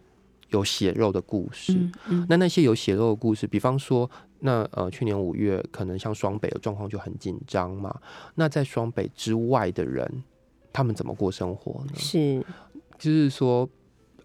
[0.51, 1.91] 有血肉的故事。
[2.29, 8.01] 那那些有血肉的故事，比方说，那呃，去年五月可能像双北的状况就很紧张嘛。
[8.35, 10.23] 那在双北之外的人，
[10.73, 11.93] 他们怎么过生活呢？
[11.95, 12.45] 是，
[12.99, 13.69] 就是说。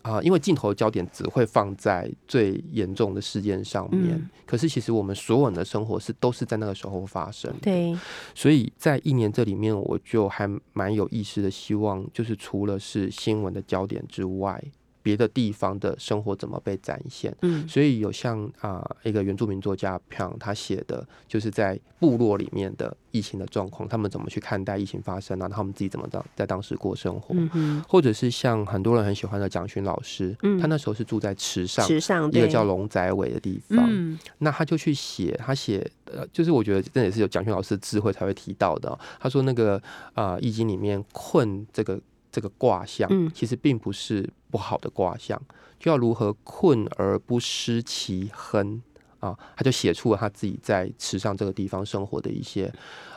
[0.06, 7.52] 啊，因为镜头的焦点只会放在最严重的事件上面，可是其实我们所有人的生活是都是在那个时候发生。
[7.60, 7.98] 对，
[8.36, 14.64] 所以在一年这里面，我就还蛮有意思的，希望就是除了是新闻的焦点之外，
[15.06, 17.32] 别的地方的生活怎么被展现。
[17.44, 17.68] 嗯。
[17.68, 20.02] 所以有像啊、一个原住民作家
[20.40, 30.58] 他写的，就是在部落里面的疫情的状况，他们怎么去看待疫情发生啊，他们自己怎么当在当时过生活，嗯哼，或者是像很多人很喜欢的蒋勋老师，嗯。
[30.60, 31.86] 他那时候是住在池上。
[31.86, 34.18] 池上一个叫龙仔尾的地方，嗯。
[34.40, 39.82] 那他就去写，他写呃，就是我觉得这也是有蒋勋老师的智慧才会提到的哦、他说那个
[40.14, 42.00] 啊，易经》里面困这个
[42.36, 45.42] 这个卦象，嗯其实并不是不好的卦象，
[45.80, 48.82] 就要如何困而不失其亨
[49.22, 52.70] 啊，他就写出了他自己在池上这个地方生活的一些，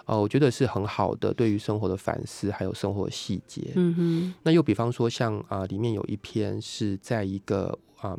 [0.07, 3.73] 呃，我觉得是很好的对于生活的反思，还有生活的细节。
[3.75, 8.17] 嗯哼，那又比方说像啊、里面有一篇是在一个嗯。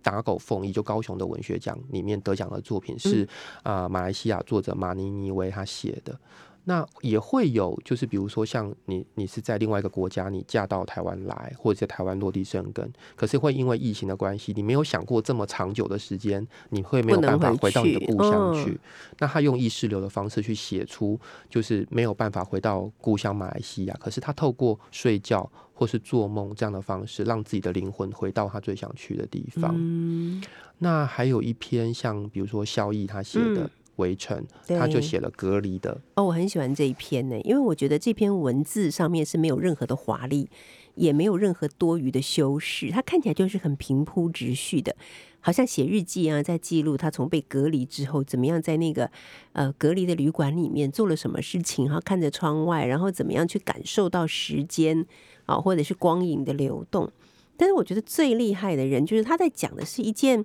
[0.00, 3.28] 打狗凤仪就高雄的文学奖里面得奖的作品是
[3.62, 6.18] 啊、马来西亚作者马尼尼维他写的。
[6.68, 18.78] 那也会有，就是比如说像你，你是在另外一个国家，你嫁到台湾来，或者在台湾落地生根，可是会因为疫情的关系，你没有想过这么长久的时间，你会没有办法回回到你的故乡嗯去。
[19.18, 29.74] 那他用意识流的方式去写出，就是没有办法回到故乡马来西亚，可是他透过睡觉或是做梦这样的方式，让自己的灵魂回到他最想去的地方。
[29.74, 30.42] 嗯，
[30.76, 33.64] 那还有一篇像比如说萧毅他写的嗯
[33.98, 34.44] 《围城》，
[34.78, 40.50] 他就写了隔离的哦，我很喜欢这一篇呢，因为我觉得这篇文字上面是没有任何的华丽，
[40.94, 44.96] 也没有任何多余的修饰，它看起来就是很平铺直叙的，
[45.40, 49.10] 好像写日记啊，在记录他从被隔离之后怎么样在那个
[49.52, 55.06] 呃隔离的旅馆里面做了什么事情，然后看着窗外，然后怎么样去感受到时间
[55.46, 57.10] 啊，或者是光影的流动。
[57.56, 60.44] 但是我觉得最厉害的人，就是他在讲的是一件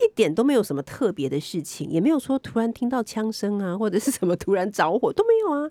[0.00, 5.70] 一点都没有什么特别的事情，也没有说突然听到枪声啊，或者是什么突然着火都没有啊，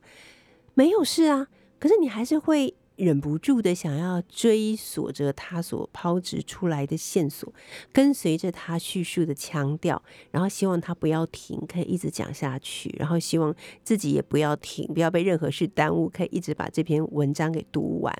[0.74, 1.48] 没有事啊。
[1.80, 7.54] 可是你还是会忍不住的想要追索着他所抛掷出来的线索，
[7.94, 18.14] 跟随着他叙述的腔调，然后希望他不要停，可以一直讲下去，然后希望自己也不要停，不要被任何事耽误，可以一直把这篇文章给读完。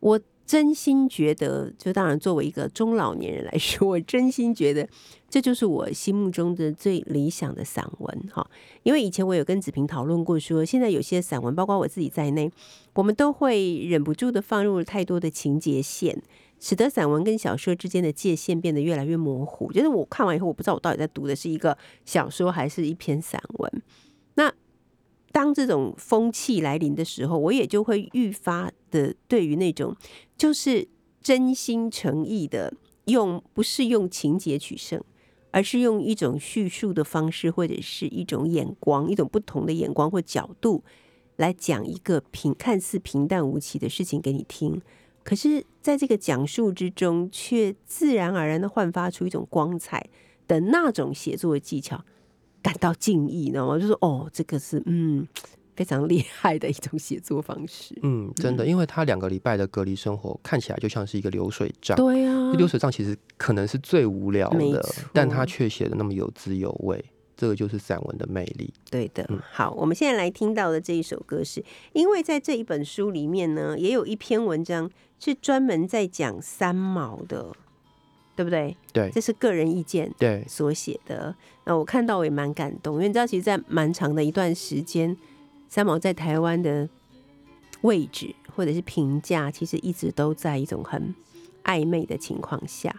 [0.00, 4.88] 我真心觉得，就当然作为一个中老年人来说， 我真心觉得
[5.28, 8.48] 这就是我心目中的最理想的散文哈。
[8.84, 12.50] 因为以前我有跟子平讨论过说现在有些散文，包括我自己在内，
[12.94, 16.22] 我们都会忍不住的放入太多的情节线，
[16.60, 19.72] 使得散文跟小说之间的界限变得越来越模糊。
[19.72, 23.82] 就是我看完以后，我不知道我到底在读的是一个小说还是一篇散文。
[24.34, 24.52] 那
[25.32, 29.94] 当这种风气来临的时候，我也就会愈发的对于那种
[30.38, 30.88] 就是
[31.20, 32.72] 真心诚意的
[33.06, 35.02] 用，不是用情节取胜，
[35.50, 40.82] 而是用一种叙述的方式，或者是一种眼光，一种不同的眼光或角度
[41.36, 44.80] 来讲一个平看似平淡无奇的事情给你听。
[45.22, 50.08] 可是，在这个讲述之中，却自然而然的焕发出一种光彩
[50.46, 52.04] 的那种写作的技巧，
[52.66, 53.78] 感到敬意，你知道吗？
[53.78, 55.24] 就是哦，这个是嗯
[55.76, 57.96] 非常厉害的一种写作方式。
[58.02, 61.96] 嗯，真的，因为他两个礼拜的隔离生活看起来就像是一个流水账。
[61.96, 67.04] 对啊，流水账其实可能是最无聊的，但他却写的那么有滋有味，
[67.36, 68.74] 这个就是散文的魅力。
[68.90, 77.52] 对的嗯，好，我们现在来听到的这一首歌是，因为在这一本书里面呢，也有一篇文章是专门在讲三毛的，
[78.36, 78.76] 对不对？
[78.92, 81.34] 对这是个人意见对，所写的。
[81.64, 85.16] 那我看到我也蛮感动，因为你知道，其实，在蛮长的一段时间，
[85.68, 86.88] 三毛在台湾的
[87.80, 91.14] 位置或者是评价，其实一直都在一种很
[91.64, 92.94] 暧昧的情况下。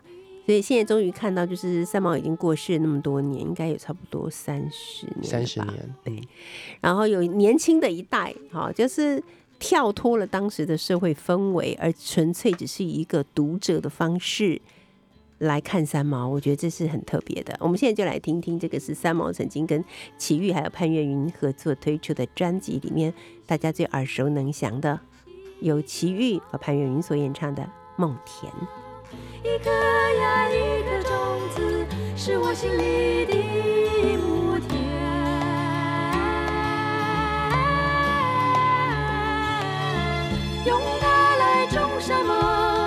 [0.45, 6.21] 所以现在终于看到，就是三毛已经过世那么多年，应该有差不多三十年，三十年，对，
[6.80, 9.21] 然后有年轻的一代，哈，就是
[9.60, 14.62] 跳脱了当时的社会氛围，而纯粹只是以一个读者的方式
[15.39, 17.56] 来看三毛，我觉得这是很特别的。
[17.60, 19.84] 我们现在就来听听，这个是三毛曾经跟
[20.17, 23.13] 齐豫还有潘越云合作推出的专辑里面
[23.45, 25.00] 大家最耳熟能详的，
[25.60, 27.63] 由齐豫和潘越云所演唱的
[27.95, 28.52] 《梦田》。
[29.43, 33.36] 一颗呀一颗种子，是我心里的
[34.17, 34.76] 母田。
[40.65, 42.87] 用它来种什么？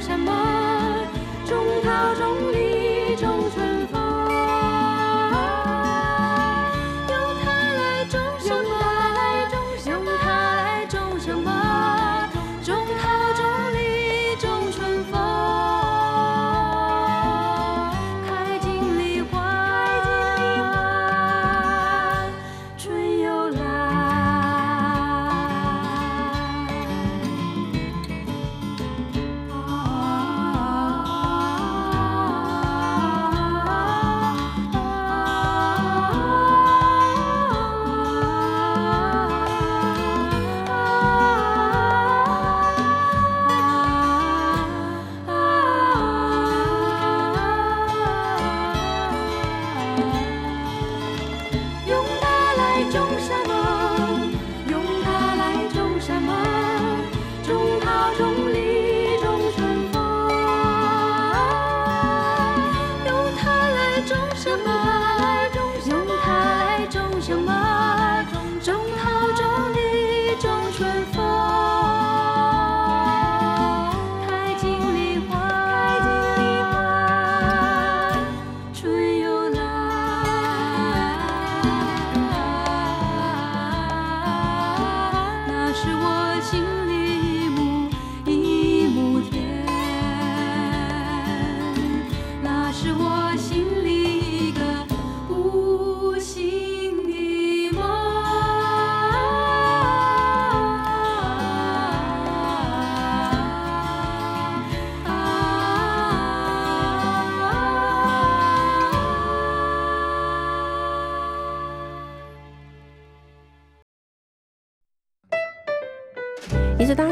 [0.00, 0.32] 什么
[1.46, 2.69] 中考、中立？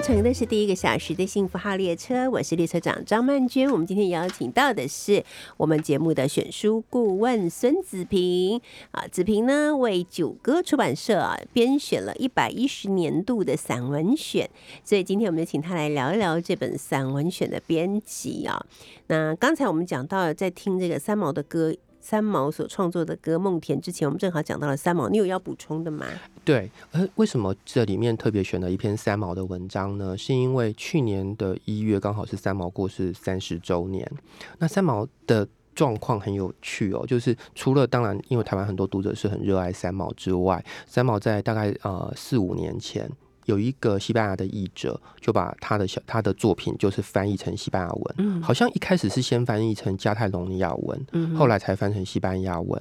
[0.09, 3.71] 乘的是第一个小时的幸福号列车，我是列车长张曼娟。
[3.71, 5.23] 我们今天邀请到的是
[5.59, 8.59] 我们节目的选书顾问孙子平
[8.91, 14.49] 啊，子平呢为九歌出版社啊编选了一百一十年度的散文选，
[14.83, 18.65] 所以今天我们就请他来聊一聊这本散文选的编辑啊。
[19.09, 21.75] 那刚才我们讲到在听这个三毛的歌。
[22.01, 26.07] 三毛所创作的歌《梦田》之前，我们正好讲到了三毛，你有要补充的吗？
[26.45, 30.17] 对，呃，为什么这里面特别选了一篇三毛的文章呢？
[30.17, 34.11] 是因为去年的一月刚好是三毛过世三十周年。
[34.59, 43.11] 那三毛的状况很有趣哦，就是除了当然，因为台湾很多读者是很热爱三毛之外，三毛在大概呃四五年前。
[43.49, 52.79] 有一个西班牙的译者，就把他的小他的作品就是翻译成西班牙文，嗯，好像一开始是先翻译成加泰隆尼亚文，嗯，后来才翻成西班牙文，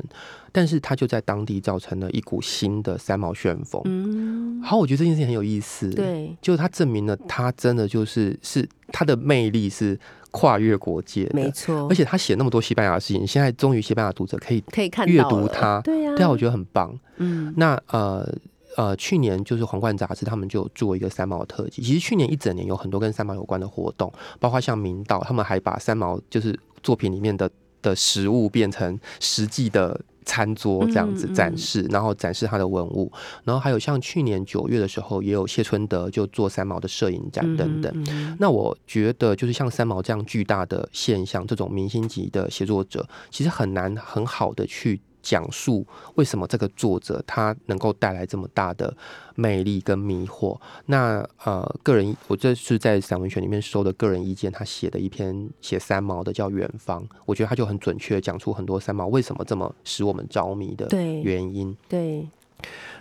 [0.52, 9.98] 但是他就在当地造成了一股新的三毛旋风，嗯，好，我觉得这件事情很有意思，对，就他证明了他真的就是是他的魅力是
[10.32, 18.30] 跨越国界，没错，而且他写那么多西班牙的事情，现在终于西班牙读者可以可以看阅读他，对呀，对啊，我觉得很棒，嗯，那呃。
[18.78, 21.82] 呃，去年就是皇冠杂志，他们就做一个三毛特辑。
[21.82, 27.50] 其实去年一整年有很多跟三毛有关的活动，包括像明道，他们还把三毛就是作品里面的
[27.82, 33.12] 的食物变成实际的餐桌这样子展示，然后展示他的文物。
[33.44, 38.38] 然后还有像去年九月的时候，也有谢春德就做三毛的摄影展等等。
[38.40, 45.02] 那我觉得就是像三毛这样巨大的现象，这种明星级的写作者，其实很难很好的去。
[45.28, 48.96] 讲述为什么这个作者他能够带来这么大的
[49.36, 50.58] 魅力跟迷惑？
[50.86, 60.88] 那呃，个人我这是在散文选里面收的个人意见，他写的一篇写三毛的叫《远方》，我觉得他就很准确讲出很多三毛为什么这么使我们着迷的
[61.22, 61.76] 原因。
[61.90, 62.26] 对，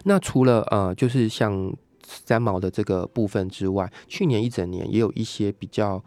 [0.03, 1.73] 那除了呃，就是像
[2.03, 6.03] 三毛的这个部分之外，去年一整年也有一些比较。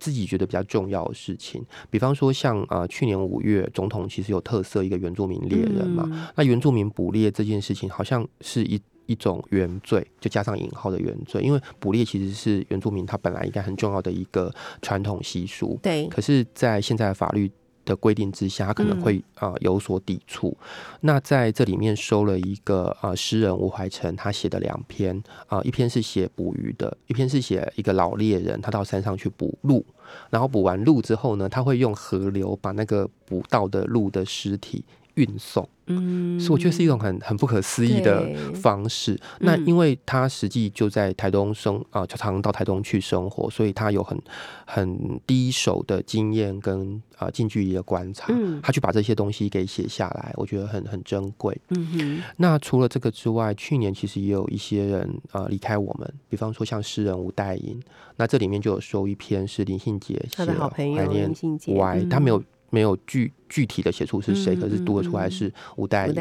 [0.00, 17.50] 自己觉得比较重要的事情，比方说像呃去年五月，总统其实有特色一个原住民猎人嘛，那原住民捕猎这件事情好像是一一种原罪，就加上引号的原罪，因为捕猎其实是原住民他本来应该很重要的一个传统习俗，对，可是，在现在的法律。
[17.84, 20.56] 的规定之下，可能会啊有所抵触。
[21.00, 29.84] 那在这里面收了一个啊诗人吴怀成他写的两篇啊，一篇是写捕鱼的，一篇是写一个老猎人他到山上去捕鹿，
[30.30, 34.84] 然后捕完鹿之后呢，他会用河流把那个捕到的鹿的尸体
[35.20, 35.68] 运送。
[35.92, 39.18] 嗯，所以我觉得是一种很很不可思议的方式。
[39.40, 44.16] 那因为他实际就在台东生啊，就常到台东去生活，所以他有很
[44.64, 48.26] 很第一手的经验跟啊近距离的观察。
[48.30, 51.60] 嗯，他去把这些东西给写下来，我觉得很很珍贵。
[51.70, 52.22] 嗯哼。
[52.36, 57.82] 那除了这个之外，去年其实也有一些人啊离开我们，比方说像诗人吴代英，
[58.16, 61.74] 那这里面就有收一篇是林信杰写的怀念信杰，
[62.08, 62.40] 他没有。
[62.70, 66.14] 没有具具体的写出是谁，可是读得出来是吴代英。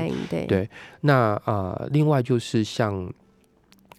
[0.47, 0.70] 对，
[1.02, 3.12] 那呃，另外就是像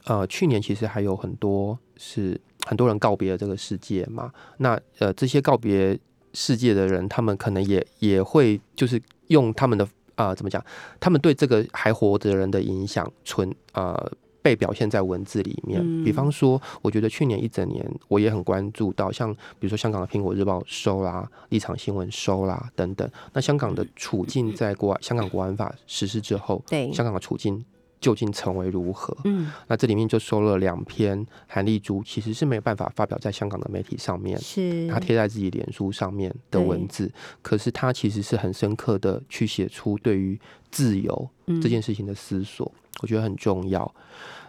[0.05, 4.33] 呃，去年其实还有很多是很多人告别了这个世界嘛。
[4.59, 5.99] 那呃，这些告别
[6.35, 10.63] 世界的人，他们可能也也会就是用他们的啊，怎么讲？
[10.99, 14.13] 他们对这个还活着的人的影响存呃。
[14.43, 23.09] 被表现在文字里面，比方说，我觉得去年一整年，我也很关注到，像比如说香港的《苹果日报》收啦，立场新闻收啦等等。
[23.33, 26.93] 那香港的处境在国外，香港国安法实施之后，对。
[26.93, 27.65] 香港的处境
[28.01, 29.17] 究竟成为如何？
[29.25, 40.41] 嗯，那这里面就收了两篇韩丽珠，其实是没有办法发表在香港的媒体上面，是他贴在自己脸书上面的文字，可是他其实是很深刻的去写出对于
[40.71, 41.29] 自由
[41.63, 42.73] 这件事情的思索。
[43.03, 43.95] 我觉得很重要。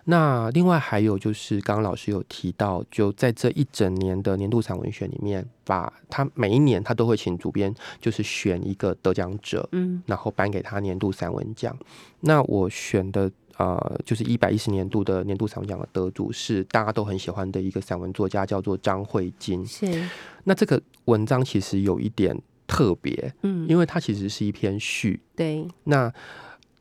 [0.06, 11.78] 那另外还有就是，刚刚老师有提到，就在这一整年的年度散文选里面，把他每一年他都会请主编，就是选一个得奖者，嗯，然后颁给他年度散文奖。
[12.22, 13.32] 那我选的
[13.62, 19.64] 呃，就是一百一十年度的年度散文奖的得主是大家都很喜欢的一个散文作家，叫做张慧晶。
[19.64, 20.10] 是。
[20.46, 22.36] 那这个文章其实有一点
[22.66, 25.22] 特别，嗯，因为它其实是一篇序。
[25.36, 25.68] 对。
[25.84, 26.12] 那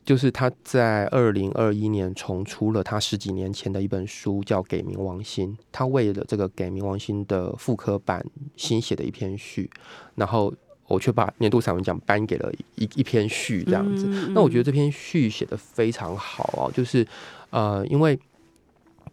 [0.03, 5.53] 就是他在二零二一年重出了他十几年前的一本书，叫《给冥王星》。
[5.71, 8.25] 他为了这个《给冥王星》的复刻版
[8.57, 9.71] 新写的一篇序，
[10.15, 10.53] 然后
[10.91, 14.07] 我却把年度散文奖颁给了一一篇序这样子。
[14.35, 17.07] 那我觉得这篇序写的非常好哦，就是
[17.51, 18.19] 呃，因为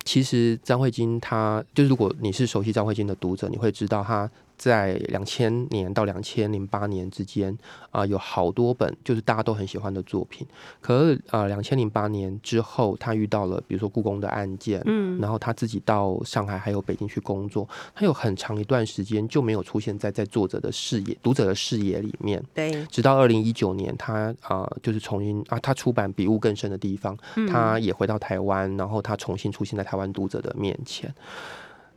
[0.04, 7.56] 其实张慧晶她就是如果你是熟悉张慧晶的读者，你会知道她在两千年到两千零八年之间
[7.92, 10.46] 啊、有好多本就是大家都很喜欢的作品。
[10.82, 22.44] 可是啊，两千零八年之后，他遇到了比如说故宫的案件，嗯然后他自己到上海还有北京去工作，他有很长一段时间就没有出现在在作者的视野、读者的视野里面。
[22.54, 31.14] 对，直到二零一九年，他啊、呃就是重新啊，他出版《比雾更深的地方》，他也回到台湾，然后他重新出现在台湾读者的面前。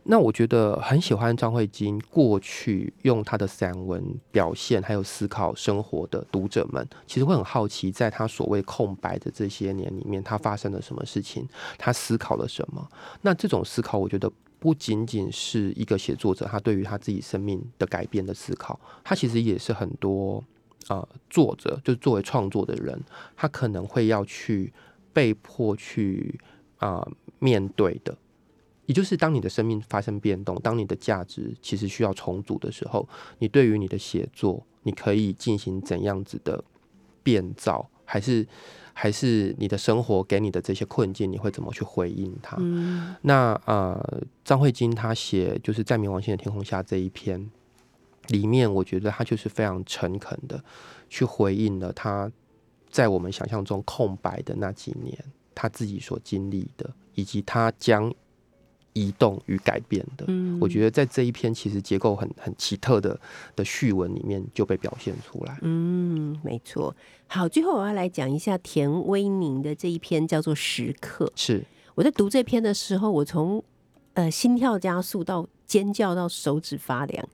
[0.03, 11.47] 那我觉得很喜欢张慧晶过去用她的散文表现还有思考生活的读者们，其实会很好奇，在她所谓空白的这些年里面，她发生了什么事情，
[11.77, 12.89] 她思考了什么。
[13.21, 20.43] 那这种思考，我觉得不仅仅是一个写作者他对于他自己生命的改变的思考，他其实也是很多
[20.87, 22.99] 呃作者，就是作为创作的人，
[23.35, 24.73] 他可能会要去
[25.13, 26.39] 被迫去
[26.77, 27.07] 啊、
[27.39, 28.17] 面对的。
[28.91, 33.07] 也就是当你的生命发生变动，当你的价值其实需要重组的时候，
[33.39, 36.61] 你对于你的写作，你可以进行怎样子的
[37.23, 38.45] 变造，还是
[38.91, 42.57] 还是你的生活给你的这些困境，你会怎么去回应它？
[42.59, 47.49] 嗯那呃，张慧晶她写就是在冥王星的天空下这一篇
[48.27, 50.61] 里面，我觉得她就是非常诚恳的
[51.09, 52.29] 去回应了她
[52.89, 55.17] 在我们想象中空白的那几年，
[55.55, 58.13] 她自己所经历的，以及她将
[58.93, 60.25] 移动与改变的。
[60.27, 63.19] 嗯我觉得在这一篇其实结构很很奇特的
[63.55, 65.57] 的序文里面就被表现出来。
[65.61, 66.95] 嗯，没错。
[67.27, 71.25] 好，最后我要来讲一下田威宁的这一篇叫做《时刻》。
[71.35, 71.63] 是，
[71.95, 73.63] 我在读这篇的时候，我从
[74.13, 77.25] 呃心跳加速到尖叫到手指发凉。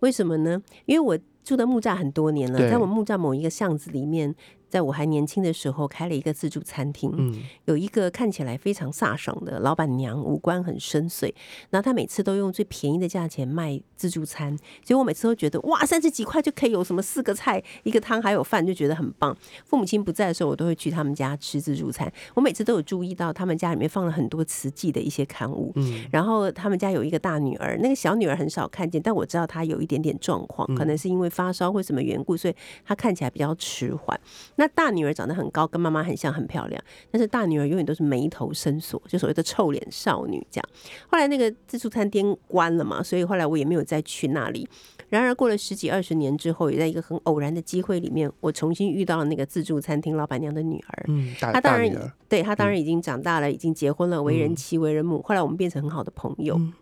[0.00, 0.60] 为什么呢？
[0.86, 4.34] 因为我住的木栅很多年了，在我木栅某一个巷子里面，
[4.74, 7.08] 在我还年轻的时候开了一个自助餐厅。
[7.16, 11.32] 嗯，有一个看起来非常飒爽的老板娘，五官很深邃，
[11.70, 19.36] 然后她每次都用最便宜的价钱卖自助餐，所以我每次都觉得哇，三十几块就可以有什么四个菜、一个汤还有饭，就觉得很棒。
[19.64, 22.12] 父母亲不在的时候，我都会去他们家吃自助餐。
[22.34, 32.54] 我每次都有注意到他们家里面放了很多瓷器的一些刊物，嗯然后他们家有一个大女儿，那个小女儿很少看见，但我知道她有一点点状况，可能是因为发烧或什么缘故，所以
[32.84, 34.18] 她看起来比较迟缓。
[34.56, 40.68] 那大女儿长得很高，跟妈妈很像，很漂亮，但是大女儿永远都是眉头深锁，就所谓的臭脸少女这样。
[41.08, 44.68] 后来那个自助餐店关了嘛，所以后来我也没有再去那里。
[45.08, 51.06] 然而过了十几二十年之后，也在一个很偶然的机会里面，我重新遇到了那个自助餐厅老板娘的女儿。
[51.52, 55.22] 她当然对她当然已经长大了，已经结婚了，为人妻为人母。
[55.22, 56.56] 后来我们变成很好的朋友。
[56.56, 56.72] 嗯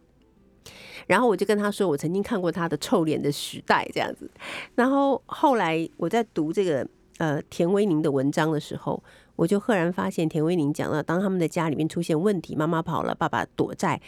[1.09, 4.31] 然后我就跟她说，我曾经看过她的臭脸的时代这样子。
[4.77, 6.87] 然后后来我在读这个
[7.19, 9.03] 呃田威宁的文章的时候，
[9.37, 14.01] 我就赫然发现田威宁讲到，当他们的家里面出现问题，妈妈跑了，爸爸躲债，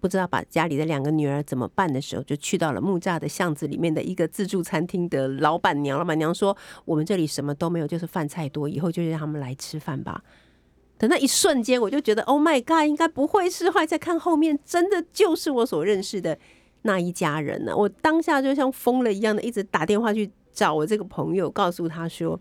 [0.00, 5.98] 不知道把家里的两个女儿怎么办的时候，就去到了木栅的巷子里面的一个自助餐厅的老板娘。
[5.98, 10.22] 老板娘说：“我们这里什么都没有，就是饭菜多，以后就让他们来吃饭吧。”
[10.98, 13.68] 的那一瞬间，我就觉得 “Oh my God”，应该不会是。
[13.70, 16.38] 后来再看后面，真的就是我所认识的
[16.82, 22.40] 那一家人呢、我当下就像疯了一样的，一直打电话去找我这个朋友，告诉他说，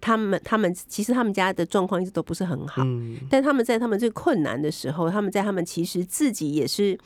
[0.00, 3.16] 他们他们其实他们家的状况一直都不是很好，嗯。
[3.30, 6.96] 但他们在他们最困难的时候，他们在他们其实自己也是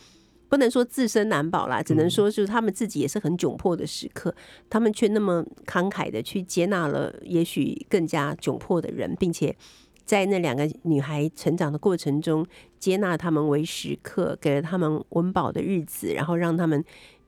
[0.49, 4.35] 不能说自身难保啦，只能说就是他们自己也是很窘迫的时刻，
[4.69, 9.57] 他们却那么慷慨的去接纳了也许更加窘迫的人，并且
[10.05, 12.45] 在那两个女孩成长的过程中，
[12.79, 16.85] 接纳他们为时刻，给了他们温饱的日子，然后让他们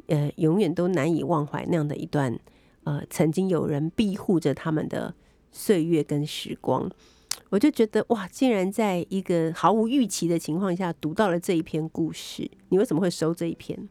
[0.08, 2.36] 呃永远都难以忘怀那样的一段
[2.84, 5.14] 呃曾经有人庇护着他们的
[5.50, 6.90] 岁月跟时光。
[7.50, 13.88] 我就觉得哇，竟然在一个毫无预期的情况下读到了这一篇故事，你为什么会收这一篇？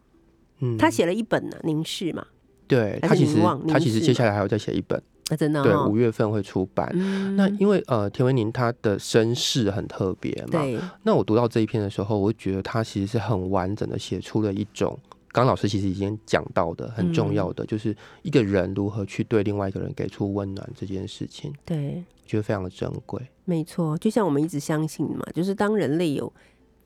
[0.60, 2.26] 嗯，他写了一本呢、凝视》嘛，
[2.68, 3.38] 对他其实
[3.68, 5.88] 他其实接下来还要再写一本，啊，真的对，哦。
[5.90, 6.90] 五月份会出版。
[6.94, 7.36] 嗯。
[7.36, 14.98] 那因为呃，田维宁他的身世很特别嘛，对，那我读到这一篇的时候，我就觉得他其实是很完整的写出了一种，
[15.34, 23.20] 刚刚老师其实已经讲到的很重要的，就是一个人如何去对另外一个人给出温暖这件事情，对，我觉得非常的珍贵。
[23.44, 26.32] 没错，就像我们一直相信的嘛，就是当人类有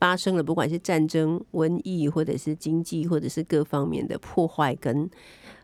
[0.00, 5.08] 发生了，不管是战争、瘟疫，或者是经济，或者是各方面的破坏跟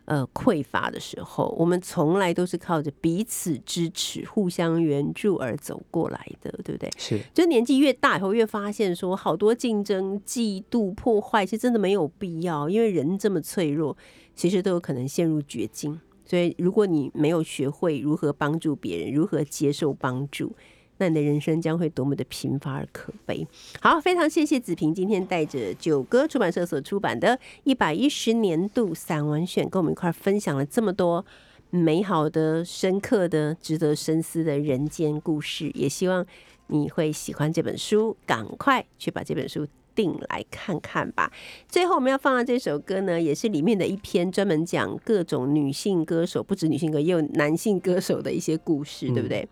[0.05, 6.89] 呃匮乏的时候，我们从来都是靠着彼此支持、互相援助而走过来的，对不对？
[6.97, 13.95] 是，就年纪越大以后，越发现说好多竞争、嫉妒、破坏，其实真的没有必要，因为人这么脆弱，
[14.35, 15.99] 其实都有可能陷入绝境。
[16.27, 20.55] 所以，如果你没有学会如何帮助别人，如何接受帮助，
[20.97, 23.47] 那你的人生将会多么的贫乏而可悲。
[23.81, 31.25] 好，非常谢谢子平今天带着九歌出版社所出版的一百一十年度散文选，跟我们一块儿分享了这么多
[31.69, 35.71] 美好的、深刻的、值得深思的人间故事。
[35.73, 36.25] 也希望
[36.67, 39.67] 你会喜欢这本书，赶快去把这本书。
[39.95, 41.31] 定来看看吧。
[41.69, 49.47] 最后我们要放的这首歌呢，也是里面的一篇专门讲各种女性歌手，不止女性歌，也有男性歌手的一些故事，对不对？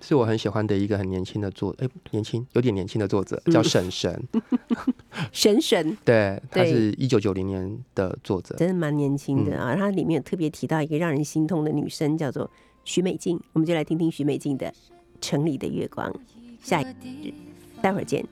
[0.00, 4.22] 是我很喜欢的一个很年轻的作，哎、年轻有点年轻的作者，叫沈神，
[5.32, 9.76] 神 神对，他是一九九零年的作者，真的蛮年轻的嗯啊。
[9.76, 12.50] 它里面有特别提到一个让人心痛的女生，叫做
[12.84, 13.40] 许美静。
[13.54, 14.66] 我们就来听听许美静的
[15.20, 16.12] 《城里的月光》。
[16.60, 16.90] 下一个
[17.80, 18.24] 待会儿见。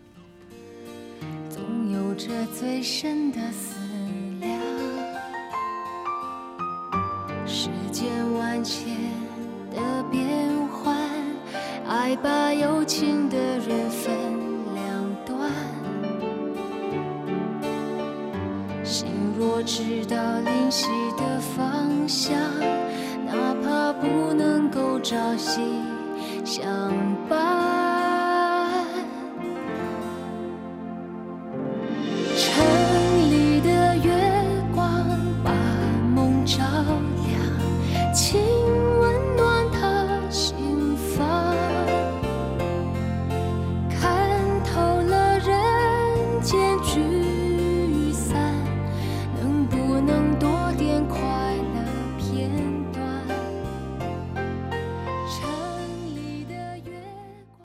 [1.48, 3.78] 总有着最深的思
[4.40, 4.60] 量。
[7.46, 8.96] 世间万千
[9.70, 10.61] 的变幻，
[11.94, 14.10] 爱把有情的人分
[14.74, 15.52] 两端。
[18.82, 19.06] 心
[19.38, 20.88] 若知道灵犀
[21.18, 22.34] 的方向，
[23.26, 25.60] 哪怕不能够朝夕
[26.46, 26.64] 相
[27.28, 28.01] 伴。